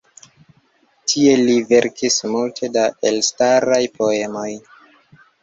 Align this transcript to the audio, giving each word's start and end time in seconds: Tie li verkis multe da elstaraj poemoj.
Tie 1.11 1.35
li 1.49 1.57
verkis 1.73 2.17
multe 2.31 2.71
da 2.79 2.87
elstaraj 3.11 3.81
poemoj. 4.01 4.49